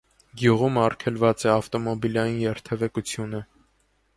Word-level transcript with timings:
Գյուղում 0.43 0.77
արգելված 0.83 1.45
է 1.49 1.51
ավտոմոբիլային 1.57 2.41
երթևեկությունը։ 2.45 3.45